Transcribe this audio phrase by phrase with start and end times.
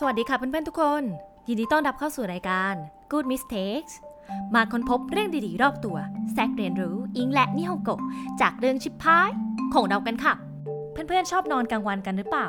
[0.00, 1.02] สวัสดีค่ะเพื่อนๆทุกคน
[1.48, 2.74] ยินดีต้อนรับเข้าสู่รายการ
[3.10, 3.92] Good Mistakes
[4.54, 5.96] มาค้นพบเรื่องดีๆ รอบตัว
[6.32, 7.90] แซกเรียนรู้อิงและนิฮงโก
[8.40, 9.28] จากเรื่องชิปพาย
[9.74, 10.34] ของเรากันค่ะ
[10.92, 12.48] เพื่อนๆชอบนอนกลางวันกันหรือเปล่า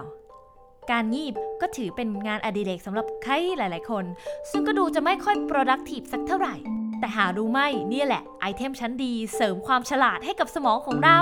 [0.91, 4.05] การงีบก็ถือเป็นงานอดิเรกสำหรับใครหลายๆคน
[4.51, 6.55] ซึ่งก็ดูจะไม่ค่อย productive สักเท่าไหร่
[6.99, 7.59] แต่หารู้ไหม
[7.89, 11.19] เนี่ยแหละไอเทมชั้นดีเสริมความฉลาดให้กับสมองของเรา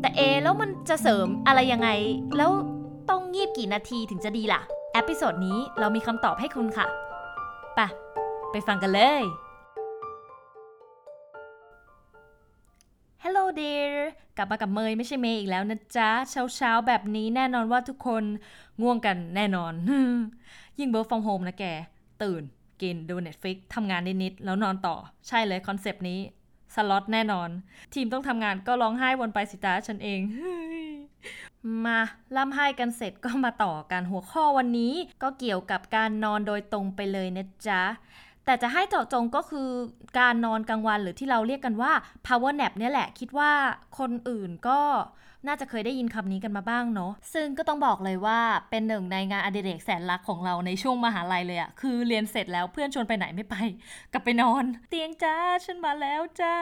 [0.00, 1.88] แต่เอแล้วมันจะเสริมอะไรยังไง
[2.36, 2.50] แล้ว
[3.10, 4.62] ต้องงีบกี่นาทีถึงจะดีล่ะ
[4.96, 6.86] episode นี้เรามีคำตอบให้คุณค่ะ
[7.78, 7.86] ปะ
[8.50, 9.24] ไปฟังกันเลย
[13.22, 13.92] Hello dear
[14.36, 18.22] กลับมากับเมยไม่ใช่เมย์อีกแล้วนะจ๊ะ เช้าเช้าๆแบบนี้แน่นอนว่าทุกคน
[18.82, 19.72] ง่วงกันแน่นอน
[20.78, 21.64] ยิ่งเบิร์ฟองโฮมนะแก
[22.22, 22.42] ตื่น
[22.82, 24.96] กินดู Netflix ทำงานนิดๆ แล้วนอนต่อ
[25.28, 26.20] ใช่เลย concept นี้
[26.74, 27.48] สล็อตแน่นอน
[27.94, 30.20] ทีมต้องทำงานก็ร้องไห้วนไปสิตาฉันเอง
[31.84, 31.98] มา
[32.36, 37.82] ล่ำไห้กันเสร็จก็มาต่อกันหัวข้อวันนี้ ก็เกี่ยวกับการนอนโดยตรงไปเลยนะจ๊ะ
[38.44, 39.68] แต่จะให้เจาะจงก็คือ
[40.18, 41.92] การนอนกลางวันหรือที่เราเรียกกันว่า
[42.26, 43.52] power nap เนี่ยแหละ คิดว่า
[43.98, 44.80] คนอื่นก็
[45.46, 48.38] น่าจะเคยได้ยินคำนี้กันมาบ้างเนาะซึ่งก็ต้องบอกเลยว่า
[48.70, 53.54] เป็นหนึ่งในงานอดิเรกแสนรักของเราในช่วงมหาลัยเลยอะคือเรียนเสร็จแล้วเพื่อนชวนไปไหนไม่ไป
[54.12, 56.54] กลับไปนอน เตียงจ้าฉันมาแล้วจ้า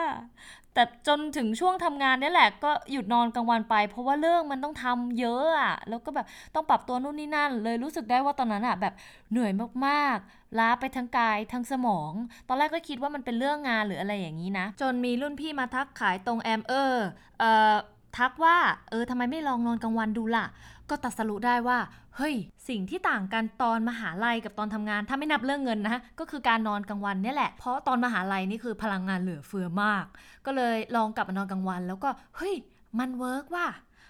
[0.75, 8.95] แต่จนถึงช่วงทำงานนี่แหละก็หยุดนอนกลางวันไป เพราะว่าเรื่องมันต้องทำเยอะอะแล้วก็แบบต้องปรับตัวนู่นนี่นั่น เลยรู้สึกได้ว่าตอนนั้นอะแบบ
[9.31, 9.53] เหนื่อย
[9.87, 12.13] มากๆล้าไปทั้งกายทั้งสมอง
[12.49, 17.07] ตอนแรกก็คิดว่ามันเป็นเรื่องงานหรืออะไรอย่างนี้นะ จนมีรุ่นพี่มาทักขายตรงแอมเออร์
[17.39, 17.75] เอ่อ
[18.19, 18.57] ทักว่า
[18.91, 20.47] เออทำไมไม่ลองนอนกลางวันดูล่ะ
[20.91, 21.79] ก็ตัดสรุได้ว่า
[22.17, 22.35] เฮ้ย
[22.69, 30.05] สิ่งที่ต่างกันตอนมหาลัยกับตอนทำงาน ถ้าไม่นับเรื่องเงินนะ ก็คือการนอนกลางวันเนี่ยแหละ เพราะตอนมหาลัยนี่คือพลังงานเหลือเฟือมาก
[30.47, 32.55] ก็เลยลองกลับมานอนกลางวัน แล้วก็เฮ้ย
[32.99, 33.69] มัน work ว่ะ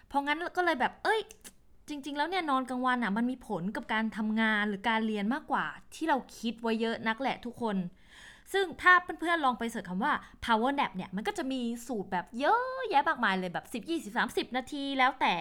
[0.08, 1.20] เพราะงั้นก็เลยแบบ เอ้ย
[1.88, 7.76] จริง ๆ แล้วเนี่ยนอนกลางวันอะมันมีผลกับการทำงานหรือการเรียนมากกว่า ที่เราคิดไว้เยอะนักแหละทุกคน
[8.52, 10.12] ซึ่งถ้าเพื่อนๆลองไป search คำว่า
[10.44, 15.34] power nap เนี่ย มันก็จะมีสูตรแบบเยอะแยะมากมายเลยแบบ 10 20 30 นาทีแล้วแต่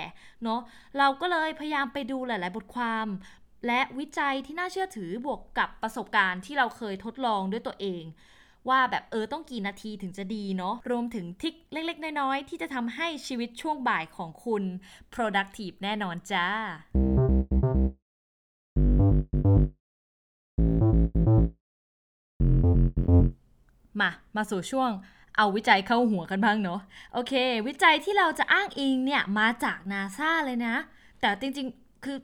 [0.44, 0.60] เนาะ
[0.98, 3.08] เราก็เลยพยายามไปดูหลาย ๆ บทความ
[3.68, 8.04] และวิจัยที่น่าเชื่อถือบวกกับประสบการณ์ที่เราเคยทดลองด้วยตัวเอง
[8.70, 14.64] ว่าแบบเออต้องกี่นาทีถึงจะดีเนาะรวมถึงทริคเล็ก ๆ น้อย ๆ ที่จะทำให้ชีวิตช่วงบ่ายของคุณ
[15.14, 16.48] productive แน่นอนจ้า
[24.00, 24.92] มา มาสู่ช่วง
[25.38, 26.80] เอาวิจัยเข้าหัวกันบ้างเนาะ
[27.14, 27.34] โอเค
[27.68, 30.76] วิจัยที่เราจะอ้างอิงเนี่ยมาจากนาซาเลยนะ
[31.22, 32.18] แต่จริงๆ คือ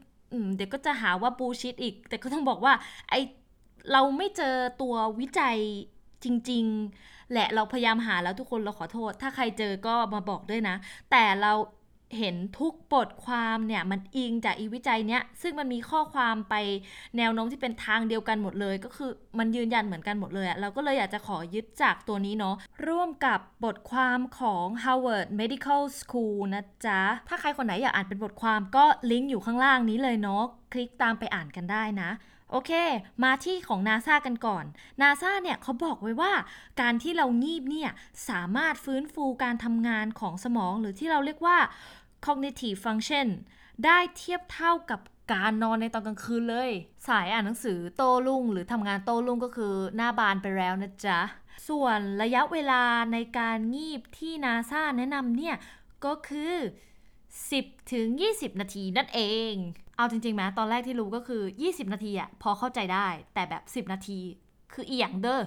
[0.55, 2.73] เดี๋ยวก็จะหาว่าบูชิดอีก แต่ก็ต้องบอกว่า
[3.09, 3.13] ไอ
[3.91, 5.57] เราไม่เจอตัววิจัย
[6.23, 6.65] จริง
[6.97, 10.75] ๆ แหละเราพยายามหาแล้วทุกคนเราขอโทษ ถ้าใครเจอก็มาบอกด้วยนะ
[11.11, 11.51] แต่เรา
[12.17, 16.55] เห็นทุกบทความเนี่ยมันอิงจากอีวิจัยเนี้ยซึ่งมันมีข้อความไป
[17.17, 22.55] แนวโน้มที่เป็นทางเดียวกันหมดเลย ก็คือมันยืนยันเหมือนกันหมดเลยอะเราก็เลยอยากจะขอยึดจากตัวนี้เนาะ
[22.87, 30.43] ร่วมกับบทความของ Harvard Medical School นะจ๊ะ ถ้าใครคนไหนอยากอ่านเป็นบทความก็ลิงก์อยู่ข้างล่างนี้เลยเนาะ
[30.73, 32.11] คลิกตามไปอ่านกันได้นะ
[32.51, 32.71] โอเค
[33.23, 34.65] มาที่ของ NASA กันก่อน
[35.01, 36.31] NASA เนี่ยเขาบอกไว้ว่า
[36.81, 37.91] การที่เรางีบเนี่ย
[38.29, 41.57] สามารถฟื้นฟูการทำงานของสมองหรือที่เราเรียกว่า
[42.25, 43.27] cognitive function
[43.85, 44.99] ได้เทียบเท่ากับ
[45.33, 46.71] การนอนในตอนกลางคืนเลย
[47.07, 51.19] สายอ่านหนังสือโต้รุ่งหรือทำงานโต้รุ่งก็คือหน้าบานไปแล้วนะจ๊ะ
[51.67, 55.55] ส่วนระยะเวลาในการงีบที่ NASA แนะนำเนี่ย
[56.05, 56.53] ก็คือ
[57.23, 59.53] 10 ถึง 20 นาทีนั่นเอง
[59.97, 64.19] เอาจริงๆไหมตอนแรกที่รู้ก็คือ 20 นาทีอะพอเข้าใจได้ แต่แบบ 10 นาที
[64.73, 65.41] คืออีหยังเด้อ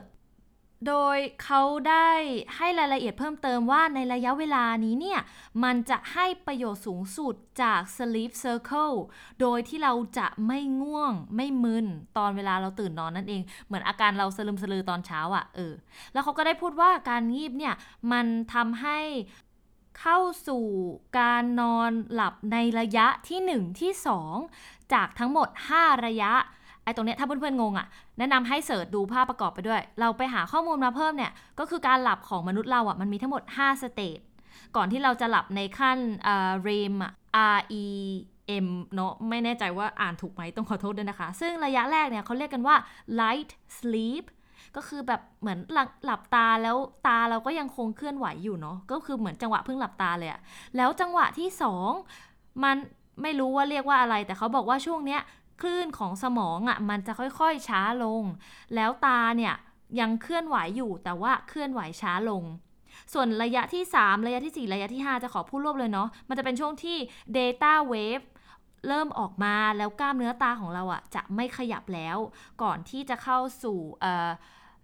[0.88, 2.10] โดยเขาได้
[2.56, 5.20] ให้รายละเอียดเพิ่มเติมว่าในระยะเวลานี้เนี่ย
[5.64, 8.96] มันจะให้ประโยชน์สูงสุดจาก sleep circle
[9.40, 11.86] โดยที่เราจะไม่ง่วงไม่มึน
[12.18, 15.74] ตอนเวลาเราตื่นนอนนั่นเอง เหมือนอาการเราสลึมสลือตอนเช้าอะ่ะเออ
[16.12, 17.74] แล้วเขาก็ได้พูดว่าการงีบเนี่ย
[18.12, 18.98] มันทำให้
[20.00, 20.64] เข้าสู่
[21.20, 23.92] การนอนหลับในระยะที่ 1 ที่
[24.42, 25.48] 2 จากทั้งหมด
[25.78, 26.32] 5 ระยะ
[26.84, 27.86] ไอ้ตรงเนี้ยถ้าเพื่อนๆงงอะ่ะ
[28.18, 34.18] แนะนำให้เสิร์ชดูภาพประกอบไปด้วย เราไปหาข้อมูลมาเพิ่มเนี่ยก็คือการหลับของมนุษย์เราอะ่ะมันมีทั้งหมด 5 สเตจ
[34.76, 37.12] ก่อนที่เราจะหลับในขั้นอ่า REM อะ
[37.56, 37.84] R E
[38.64, 42.76] M เนาะไม่แน่ใจว่าอ่านถูกไหมต้องขอโทษด้วยนะคะ ซึ่งระยะแรกเนี่ยเขาเรียกกันว่า
[43.20, 44.24] light sleep
[44.76, 46.76] ก็คือแบบเหมือนหลับหลับตาแล้ว
[47.06, 50.40] ตาเราก็ยังคงเคลื่อนไหวอยู่เนาะก็คือเหมือนจังหวะเพิ่งหลับตาเลยอะ
[50.76, 51.90] แล้วจังหวะที่สอง
[52.64, 52.76] มัน
[53.22, 55.20] ไม่รู้ว่าเรียกว่าอะไร แต่เขาบอกว่าช่วงเนี้ย
[55.60, 58.22] คลื่นของสมองอะมันจะค่อยๆช้าลง
[58.74, 59.54] แล้วตาเนี่ย
[60.00, 62.44] ยังเคลื่อนไหวอยู่แต่ว่าเคลื่อนไหวช้าลง
[63.12, 66.96] ส่วนระยะที่ 3 ระยะที่ 4 ระยะที่ 5 จะขอพูดรวบเลยเนาะมันจะเป็นช่วงที่
[67.36, 68.24] data wave
[68.88, 72.18] เริ่มออกมาแล้วกล้ามเนื้อตาของเราอะจะไม่ขยับแล้ว
[72.62, 73.78] ก่อนที่จะเข้าสู่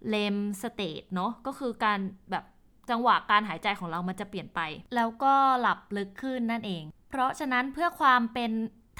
[0.09, 1.99] เลมสเตทเนาะก็คือการ
[2.31, 2.45] แบบ
[2.89, 4.59] จังหวะการหายใจของเรามันจะเปลี่ยนไป
[4.95, 8.51] แล้วก็หลับลึกขึ้นนั่นเอง เพราะฉะนั้นเพื่อความเป็น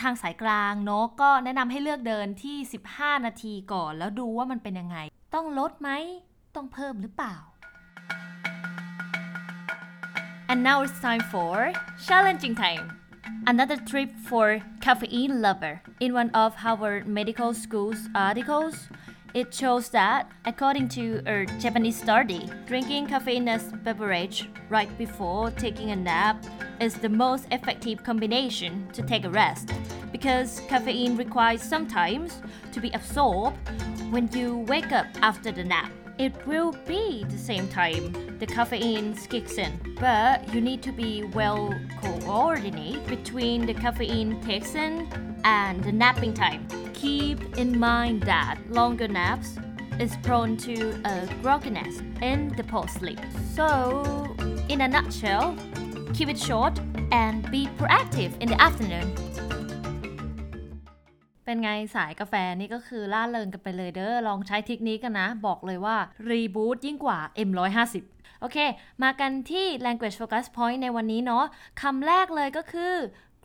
[0.02, 2.58] ทางสายกลางเนาะก็แนะนำให้เลือกเดินที่
[2.92, 4.98] 15 นาทีก่อน แล้วดูว่ามันเป็นยังไง
[5.36, 5.90] ต้องลดไหม
[6.56, 7.36] ต้องเพิ่มหรือเปล่า
[10.52, 11.72] And now it's time for
[12.08, 12.86] challenging time.
[13.46, 15.84] Another trip for caffeine lover.
[16.00, 18.90] In one of Harvard Medical School's articles,
[19.34, 25.96] it shows that, according to a Japanese study, drinking caffeinated beverage right before taking a
[25.96, 26.44] nap
[26.80, 29.72] is the most effective combination to take a rest
[30.12, 32.42] because caffeine requires sometimes
[32.72, 33.58] to be absorbed
[34.10, 35.92] when you wake up after the nap.
[36.20, 41.24] It will be the same time the caffeine kicks in, but you need to be
[41.24, 45.08] well coordinate between the caffeine takes in
[45.46, 46.68] and the napping time.
[46.94, 49.56] Keep in mind that longer naps
[49.98, 53.22] is prone to a grogginess in the post-sleep.
[53.56, 54.36] So,
[54.68, 55.56] in a nutshell,
[56.14, 56.82] keep it short
[57.14, 59.16] and be proactive in the afternoon.
[61.50, 65.98] เป็นไงสายกาแฟนี่ก็คือล่าเริงกันไปเลยเด้อ ลองใช้ทิคนี้กันนะ บอกเลยว่า
[66.30, 67.96] รีบูตยิ่งกว่า M150
[68.42, 68.58] โอเค
[69.04, 71.46] มากันที่ language focus point ในวันนี้เนาะ
[71.82, 72.94] คำแรกเลยก็คือ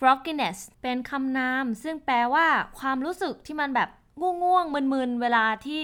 [0.01, 2.47] grogginess เป็นคำนาม ซึ่งแปลว่า
[2.79, 3.89] ความรู้สึกที่มันแบบ
[4.21, 5.83] ง่วงๆมึนๆ เวลาที่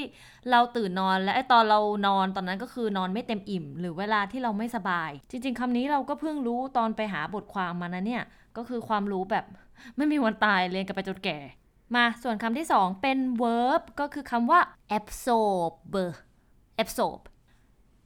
[0.50, 8.24] เราตื่นนอนและไอตอนเรานอนตอนนั้นก็คือนอนไม่เต็มอิ่ม หรือเวลาที่เราไม่สบาย จริง ๆคำนี้เราก็เพิ่งรู้ตอนไปหาบทความมานะเนี่ย
[8.56, 9.44] ก็คือความรู้แบบ
[9.96, 11.38] ไม่มีวันตายเรียนกันไปจนแก่
[11.94, 14.60] มาส่วนคำที่สองเป็น verb ก็คือคำว่า
[14.98, 15.74] absorb
[16.82, 17.20] absorb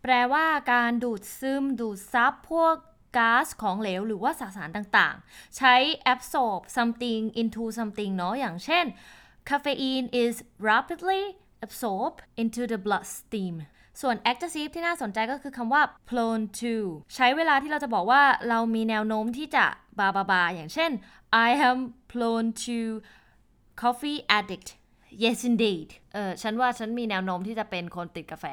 [0.02, 2.74] แปลว่าการดูดซึม ดูดซับพวก
[3.16, 5.74] ก๊าซของเหลวหรือว่าสสารต่างๆ ใช้
[6.12, 8.84] absorb something into something เนาะอย่างเช่น
[9.48, 10.34] caffeine is
[10.68, 11.22] rapidly
[11.66, 13.56] absorbed into the bloodstream
[14.00, 16.74] ส่วน adjective ที่น่าสนใจก็คือคำว่า prone to
[17.14, 19.64] ใช้เวลาที่เราจะบอกว่าเรามีแนวโน้มที่จะ
[19.98, 20.90] บาบาบาอย่างเช่น
[21.46, 21.78] I am
[22.12, 22.78] prone to
[23.82, 24.68] coffee addict
[25.24, 28.46] yes indeed เออฉันว่าฉันมีแนวโน้มที่จะเป็นคนติดกาแฟ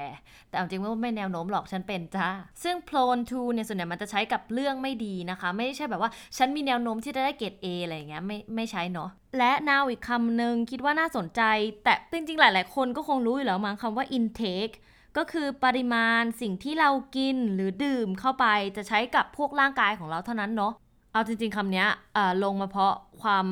[0.50, 2.28] แต่จริงว่าไม่แนวโน้มหรอกฉันเป็นจ้า
[2.64, 11.42] ซึ่ง prone to เนี่ยส่วนใหญ่มันจะใช้กับเรื่องไม่ดีนะคะ ไม่ใช่แบบว่าฉันมีแนวโน้มที่จะได้เกรด A อะไรอย่างเงี้ยไม่ไม่ใช้เนาะ และ now อีกคำหนึ่งคิดว่าน่าสนใจ
[11.84, 14.76] แต่จริง ๆ หลาย ๆ คนก็คงรู้อยู่แล้วมั้งคำว่า intake
[15.18, 18.46] ก็คือปริมาณสิ่งที่เรากินหรือดื่มเข้าไป
[18.78, 20.74] จะใช้กับพวกร่างกายของเราเท่านั้นเนาะ
[21.14, 21.86] เอาจริง ๆคำนี้
[22.44, 23.46] ลงมาเพราะความ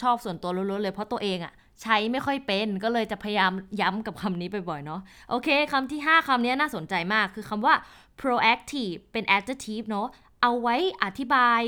[0.00, 1.52] ชอบส่วนตัวล้วนๆเลยเพราะตัวเองอะ
[1.82, 5.00] ใช้ไม่ค่อยเป็นก็เลยจะพยายามย้ำกับคำนี้บ่อยๆเนาะ
[5.30, 7.74] โอเคคำที่5คำนี้น่าสนใจมากคือคำว่า
[8.20, 10.08] proactive เป็น adjective เนาะ
[10.42, 11.60] เอาไว้อธิบาย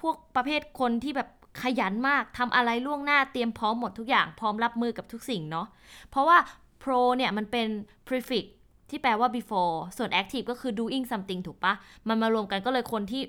[0.00, 1.28] พวกประเภทคนที่แบบ
[1.62, 5.66] ขยันมากทำอะไรล่วงหน้าเตรียมพร้อมหมดทุกอย่างพร้อมรับมือกับทุกสิ่งเนาะ
[6.10, 6.38] เพราะว่า
[6.82, 7.66] pro เนี่ยมันเป็น
[8.06, 8.44] prefix
[8.90, 11.74] ที่แปลว่า before ส่วน active ก็คือ doing something ถูกปะ
[12.08, 13.22] มันมารวมกันก็เลยคนที่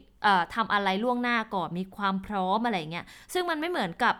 [0.55, 4.15] ทำอะไรล่วงหน้าก่อน มีความพร้อมอะไรเงี้ย ซึ่งมันไม่เหมือนกับ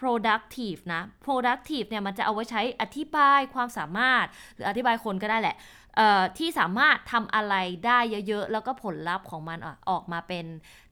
[0.00, 5.56] productive นะ productive เนี่ยมันจะเอาไว้ใช้อธิบายความสามารถ หรืออธิบายคนก็ได้แหละ
[6.38, 7.54] ที่สามารถทำอะไร
[7.86, 7.98] ได้
[8.28, 9.58] เยอะๆ แล้วก็ผลลัพธ์ของมัน
[9.90, 10.44] ออกมาเป็น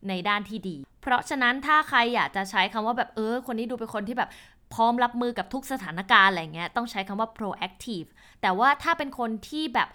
[0.09, 4.31] ในด้านที่ดี เพราะฉะนั้นถ้าใครอยากจะใช้คำว่าแบบเออ คนนี้ดูเป็นคนที่แบบ
[4.75, 8.09] พร้อมรับมือกับทุกสถานการณ์อะไรเงี้ย ต้องใช้คำว่า proactive
[8.43, 9.89] แต่ว่าถ้าเป็นคนที่แบบ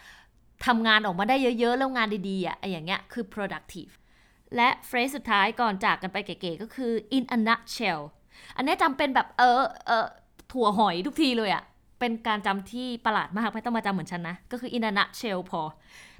[0.65, 3.93] ทำงานออกมาได้เยอะๆ แล้วงานดีๆอะอย่างเงี้ยคือ productive
[4.55, 8.01] และเฟรสสุดท้ายก่อนจากกันไปเก๋ๆก็คือ in a nutshell
[8.55, 10.07] อันนี้จำเป็นแบบเออเออ
[10.51, 11.63] ถั่วหอยทุกทีเลยอะ
[11.99, 15.61] เป็นการจำที่ประหลาดมากไม่ต้องมาจำเหมือนฉันนะ ก็คือ in a nutshell พอ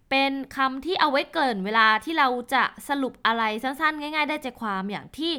[0.10, 5.34] เป็นคำที่เอาไว้เกินเวลาที่เราจะสรุปอะไรสั้นๆ ง่ายๆ ได้ใจความอย่างที่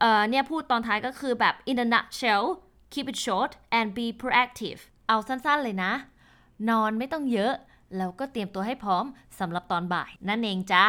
[0.00, 2.44] เออเนี่ยพูดตอนท้ายก็คือแบบ in a nutshell
[2.92, 5.92] keep it short and be proactive เอาสั้นๆเลยนะ
[6.68, 7.52] นอนไม่ต้องเยอะ
[7.96, 9.04] แล้วก็เตรียมตัวให้พร้อม
[9.38, 10.88] สำหรับตอนบ่าย นั่นเองจ้า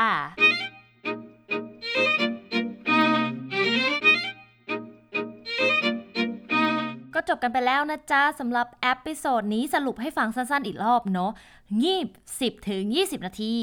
[7.13, 11.31] ก็จบกันไปแล้วนะจ๊ะสำหรับ episode นี้สรุปให้ฟังสั้นๆอีกรอบเนาะ
[11.81, 12.07] งีบ
[12.39, 13.55] 10ถึง20 นาที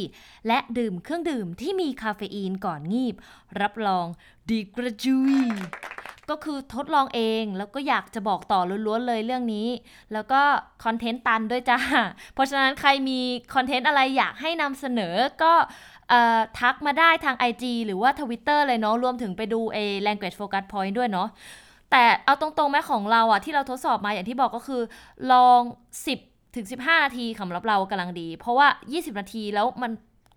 [0.46, 3.14] และดื่มเครื่องดื่มที่มีคาเฟอีนก่อนงีบ
[3.60, 4.06] รับรอง
[4.48, 5.34] ดีกระจุย
[6.30, 9.68] ก็คือทดลองเองแล้วก็อยากจะบอกต่อล้วนๆเลยเรื่องนี้
[10.12, 10.40] แล้วก็
[10.84, 11.78] คอนเทนต์ตันด้วยจ้า
[12.34, 13.18] เพราะฉะนั้นใครมี
[13.54, 15.52] คอนเทนต์อะไรอยากให้นำเสนอก็
[16.60, 21.28] ทักมาได้ทาง IG หรือว่า Twitter เลยเนาะรวมถึงไปดูเอ language focus point ด้วยเนาะ
[21.90, 24.82] แต่เอาตรงๆแม้ของเราอะที่เราทดสอบมาอย่างที่บอกก็คือ
[25.32, 25.60] ลอง
[26.08, 29.92] 10ถึง15 นาทีสำหรับเรากำลังดี เพราะว่า 20 นาทีแล้วมัน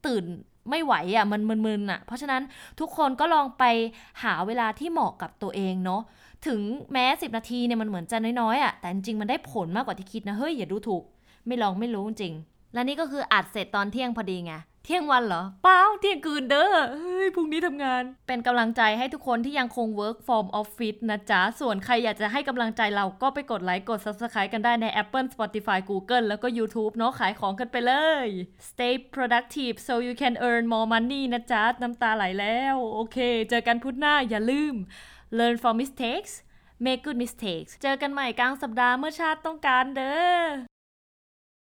[0.06, 0.24] ตื่น
[0.70, 2.42] ไม่ไหวอะ่ะมันมึนๆอะ เพราะฉะนั้น
[2.80, 3.64] ทุกคนก็ลองไป
[4.24, 6.02] หาเวลาที่เหมาะกับตัวเองเนาะ
[6.48, 11.04] ถึงแม้ 10 นาทีเนี่ยมันเหมือนจะน้อยๆอะ่ะแต่จริงมันได้ผลมากกว่าที่คิดนะเฮ้ยอย่าดูถูก
[11.48, 12.34] ไม่ลองไม่รู้จริง
[12.74, 14.54] และนี่ก็คืออัดเสร็จตอนเที่ยงพอดีไง
[14.88, 27.94] เที่ยงวันเหรอเปล่าเที่ยงคืนเด้อเฮ้ยพรุ่งนี้ทำงาน เป็นกำลังใจให้ทุกคนที่ยังคง work from office นะจ๊ะ ส่วนใครอยากจะให้กำลังใจเราก็ไปกดไลค์กด subscribe กันได้ใน Apple Spotify Google แล้วก็ YouTube เนาะขายของกันไปเล
[28.26, 28.28] ย
[28.70, 33.18] Stay productive so you can earn more money นะจ๊ะ น้ำตาไหลแล้ว โอเค
[33.50, 34.74] เจอกันพุธหน้าอย่าลืม
[35.38, 36.34] learn from mistakes
[36.86, 40.75] make good mistakes เจอกันใหม่กลางสัปดาห์เมื่อชาติต้องการเด้อ